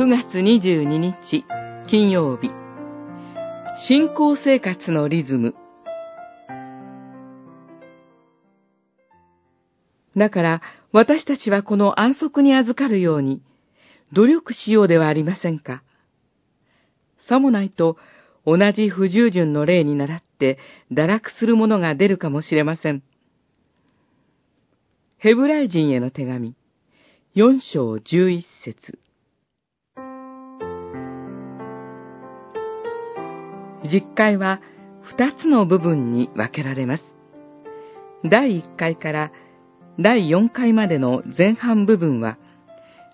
[0.00, 1.44] 9月22日
[1.86, 2.50] 金曜日
[3.86, 5.54] 信仰生活のリズム
[10.16, 13.42] だから私たちはこの安息に預かるように
[14.14, 15.82] 努力しようではありませんか。
[17.18, 17.98] さもないと
[18.46, 20.58] 同じ不従順の例に倣って
[20.90, 23.02] 堕落するものが出るかもしれません。
[25.18, 26.54] ヘブライ人への手紙、
[27.34, 28.98] 四章十一節
[33.84, 34.60] 実会は
[35.02, 37.04] 二つの部分に分けられます。
[38.24, 39.32] 第一回から
[39.98, 42.38] 第四回までの前半部分は、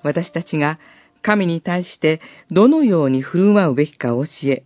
[0.03, 0.79] 私たちが
[1.23, 4.65] 神に対してどのように振る舞うべきかを教え、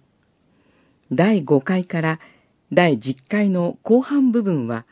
[1.12, 2.20] 第5回から
[2.72, 4.86] 第10回の後半部分は、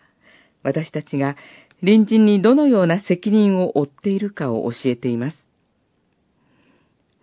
[0.62, 1.36] 私たちが
[1.80, 5.36] 隣人にどのような責任を負っているかを教えています。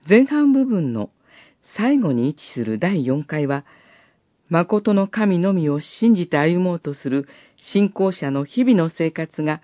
[0.08, 1.10] 前半部分の
[1.76, 3.66] 最後に位置する第4回は、
[4.50, 7.28] 誠の神のみを信じて歩もうとする
[7.60, 9.62] 信仰者の日々の生活が、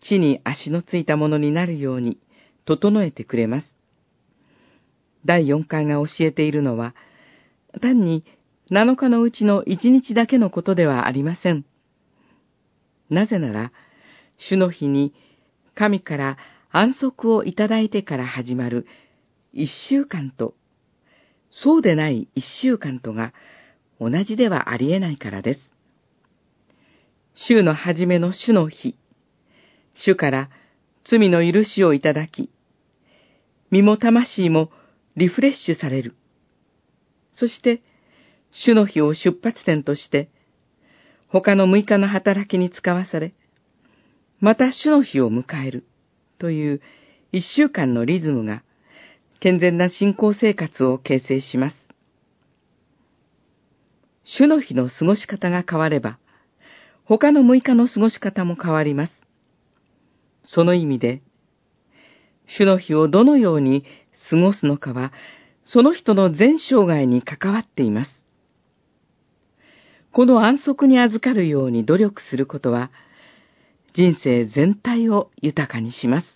[0.00, 2.18] 地に足のついたものになるように
[2.66, 3.74] 整えてくれます。
[5.24, 6.94] 第4回が教えているのは、
[7.80, 8.24] 単に
[8.70, 11.64] 7日のうちの1日だけのことではありません。
[13.08, 13.72] なぜなら、
[14.36, 15.14] 主の日に
[15.74, 16.36] 神から
[16.70, 18.86] 安息をいただいてから始まる
[19.52, 20.54] 一週間と、
[21.50, 23.32] そうでない一週間とが
[24.00, 25.60] 同じではありえないからです。
[27.34, 28.96] 週の初めの主の日、
[29.94, 30.50] 主から
[31.04, 32.50] 罪の許しをいただき、
[33.70, 34.70] 身も魂も
[35.16, 36.14] リフレッシュされる。
[37.32, 37.82] そして、
[38.52, 40.30] 主の日を出発点として、
[41.28, 43.34] 他の6日の働きに使わされ、
[44.40, 45.86] また主の日を迎える
[46.38, 46.80] という
[47.32, 48.62] 一週間のリズムが
[49.40, 51.85] 健全な信仰生活を形成します。
[54.28, 56.18] 主の日の過ごし方が変われば、
[57.04, 59.22] 他の6日の過ごし方も変わります。
[60.44, 61.22] その意味で、
[62.48, 63.84] 主の日をどのように
[64.28, 65.12] 過ごすのかは、
[65.64, 68.10] その人の全生涯に関わっています。
[70.10, 72.90] この安息に預かるように努力することは、
[73.94, 76.35] 人生全体を豊かにします。